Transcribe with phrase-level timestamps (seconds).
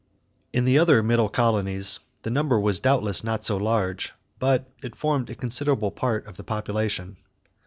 [0.51, 5.29] In the other Middle colonies the number was doubtless not so large; but it formed
[5.29, 7.17] a considerable part of the population.